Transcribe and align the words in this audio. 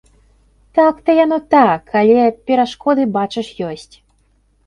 Так 0.77 0.95
то 1.05 1.09
яно 1.17 1.37
так, 1.55 1.93
але 1.99 2.23
перашкоды, 2.47 3.01
бачыш, 3.17 3.47
ёсць. 3.69 3.95